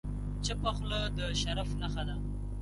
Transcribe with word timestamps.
چپه 0.45 0.71
خوله، 0.77 1.01
د 1.17 1.19
شرف 1.41 1.69
نښه 1.81 2.03
ده. 2.07 2.15